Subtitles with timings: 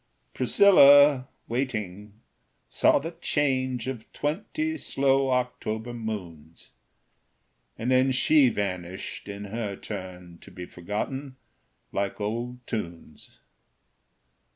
[0.33, 2.13] Priscilla, waiting,
[2.67, 6.71] saw the change Of twenty slow October moons;
[7.77, 11.35] And then she vanished, in her turn To be forgotten,
[11.91, 13.37] like old tunes.